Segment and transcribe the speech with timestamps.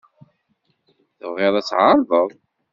[1.17, 2.31] Tebɣid ad tɛerḍed?